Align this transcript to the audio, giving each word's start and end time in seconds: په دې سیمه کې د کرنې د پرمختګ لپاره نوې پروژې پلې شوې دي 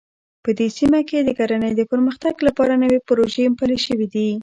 په 0.43 0.49
دې 0.57 0.67
سیمه 0.77 1.01
کې 1.09 1.17
د 1.23 1.29
کرنې 1.39 1.71
د 1.75 1.81
پرمختګ 1.91 2.35
لپاره 2.47 2.73
نوې 2.83 2.99
پروژې 3.07 3.45
پلې 3.59 3.77
شوې 3.85 4.07
دي 4.13 4.29